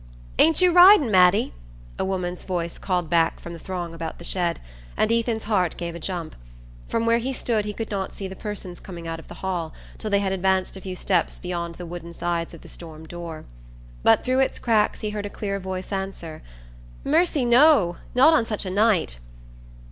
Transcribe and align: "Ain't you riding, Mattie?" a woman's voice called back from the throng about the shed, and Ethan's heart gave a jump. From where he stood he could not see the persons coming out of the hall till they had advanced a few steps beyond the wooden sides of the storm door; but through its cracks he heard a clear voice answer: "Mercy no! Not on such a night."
"Ain't 0.39 0.61
you 0.61 0.71
riding, 0.71 1.11
Mattie?" 1.11 1.53
a 1.99 2.03
woman's 2.03 2.41
voice 2.43 2.79
called 2.79 3.07
back 3.07 3.39
from 3.39 3.53
the 3.53 3.59
throng 3.59 3.93
about 3.93 4.17
the 4.17 4.23
shed, 4.23 4.59
and 4.97 5.11
Ethan's 5.11 5.43
heart 5.43 5.77
gave 5.77 5.93
a 5.93 5.99
jump. 5.99 6.35
From 6.87 7.05
where 7.05 7.19
he 7.19 7.31
stood 7.31 7.65
he 7.65 7.73
could 7.73 7.91
not 7.91 8.11
see 8.11 8.27
the 8.27 8.35
persons 8.35 8.79
coming 8.79 9.07
out 9.07 9.19
of 9.19 9.27
the 9.27 9.35
hall 9.45 9.73
till 9.99 10.09
they 10.09 10.17
had 10.17 10.31
advanced 10.31 10.75
a 10.75 10.81
few 10.81 10.95
steps 10.95 11.37
beyond 11.37 11.75
the 11.75 11.85
wooden 11.85 12.13
sides 12.13 12.55
of 12.55 12.61
the 12.61 12.67
storm 12.67 13.05
door; 13.05 13.45
but 14.01 14.23
through 14.23 14.39
its 14.39 14.57
cracks 14.57 15.01
he 15.01 15.11
heard 15.11 15.27
a 15.27 15.29
clear 15.29 15.59
voice 15.59 15.91
answer: 15.91 16.41
"Mercy 17.03 17.45
no! 17.45 17.97
Not 18.15 18.33
on 18.33 18.43
such 18.47 18.65
a 18.65 18.71
night." 18.71 19.19